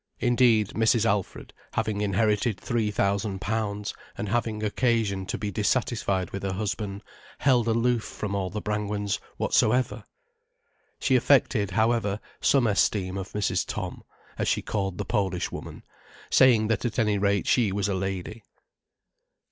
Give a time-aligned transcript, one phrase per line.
[0.19, 1.05] Indeed, Mrs.
[1.05, 7.03] Alfred, having inherited three thousand pounds, and having occasion to be dissatisfied with her husband,
[7.37, 10.03] held aloof from all the Brangwens whatsoever.
[10.99, 13.63] She affected, however, some esteem of Mrs.
[13.63, 14.01] Tom,
[14.39, 15.83] as she called the Polish woman,
[16.31, 18.41] saying that at any rate she was a lady.